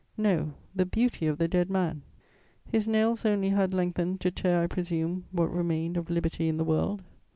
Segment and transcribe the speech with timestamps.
[0.17, 2.01] No, the beauty of the dead man;
[2.67, 6.63] his nails only had lengthened, to tear, I presume, what remained of liberty in the
[6.63, 7.03] world.